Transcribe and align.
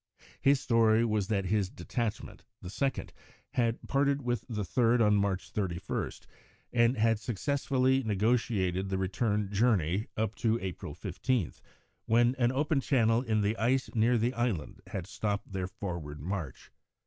His 0.41 0.59
story 0.59 1.05
was 1.05 1.27
that 1.27 1.45
his 1.45 1.69
detachment, 1.69 2.43
the 2.59 2.71
second, 2.71 3.13
had 3.51 3.87
parted 3.87 4.23
with 4.23 4.43
the 4.49 4.65
third 4.65 4.99
on 4.99 5.13
March 5.15 5.51
31, 5.51 6.11
and 6.73 6.97
had 6.97 7.19
successfully 7.19 8.01
negotiated 8.01 8.89
the 8.89 8.97
return 8.97 9.51
journey 9.53 10.07
up 10.17 10.33
to 10.37 10.57
April 10.59 10.95
15, 10.95 11.53
when 12.07 12.33
an 12.39 12.51
open 12.51 12.81
channel 12.81 13.21
in 13.21 13.41
the 13.41 13.55
ice 13.57 13.91
near 13.93 14.17
the 14.17 14.33
island 14.33 14.81
had 14.87 15.05
stopped 15.05 15.51
their 15.53 15.67
forward 15.67 16.19
march. 16.19 16.71